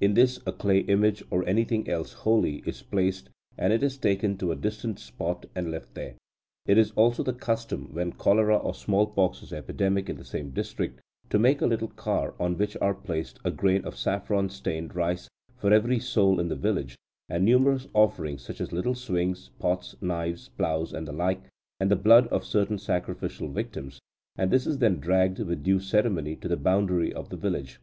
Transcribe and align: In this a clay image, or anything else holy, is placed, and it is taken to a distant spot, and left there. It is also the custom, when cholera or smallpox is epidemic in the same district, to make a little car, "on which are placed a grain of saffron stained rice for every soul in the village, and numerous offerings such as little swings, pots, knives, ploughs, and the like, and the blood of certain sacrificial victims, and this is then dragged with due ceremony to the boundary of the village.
In 0.00 0.14
this 0.14 0.40
a 0.44 0.50
clay 0.50 0.80
image, 0.80 1.22
or 1.30 1.46
anything 1.46 1.88
else 1.88 2.12
holy, 2.12 2.64
is 2.66 2.82
placed, 2.82 3.30
and 3.56 3.72
it 3.72 3.80
is 3.80 3.96
taken 3.96 4.36
to 4.38 4.50
a 4.50 4.56
distant 4.56 4.98
spot, 4.98 5.46
and 5.54 5.70
left 5.70 5.94
there. 5.94 6.16
It 6.66 6.78
is 6.78 6.90
also 6.96 7.22
the 7.22 7.32
custom, 7.32 7.90
when 7.92 8.14
cholera 8.14 8.56
or 8.56 8.74
smallpox 8.74 9.40
is 9.40 9.52
epidemic 9.52 10.10
in 10.10 10.16
the 10.16 10.24
same 10.24 10.50
district, 10.50 11.00
to 11.30 11.38
make 11.38 11.60
a 11.62 11.66
little 11.66 11.86
car, 11.86 12.34
"on 12.40 12.58
which 12.58 12.76
are 12.80 12.92
placed 12.92 13.38
a 13.44 13.52
grain 13.52 13.84
of 13.84 13.96
saffron 13.96 14.50
stained 14.50 14.96
rice 14.96 15.28
for 15.56 15.72
every 15.72 16.00
soul 16.00 16.40
in 16.40 16.48
the 16.48 16.56
village, 16.56 16.98
and 17.28 17.44
numerous 17.44 17.86
offerings 17.94 18.42
such 18.42 18.60
as 18.60 18.72
little 18.72 18.96
swings, 18.96 19.50
pots, 19.60 19.94
knives, 20.02 20.48
ploughs, 20.48 20.92
and 20.92 21.06
the 21.06 21.12
like, 21.12 21.42
and 21.78 21.88
the 21.88 21.94
blood 21.94 22.26
of 22.32 22.44
certain 22.44 22.78
sacrificial 22.80 23.46
victims, 23.48 24.00
and 24.34 24.50
this 24.50 24.66
is 24.66 24.78
then 24.78 24.98
dragged 24.98 25.38
with 25.38 25.62
due 25.62 25.78
ceremony 25.78 26.34
to 26.34 26.48
the 26.48 26.56
boundary 26.56 27.12
of 27.14 27.28
the 27.28 27.36
village. 27.36 27.80